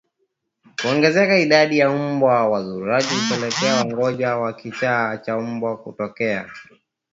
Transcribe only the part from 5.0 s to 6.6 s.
cha mbwa kutokea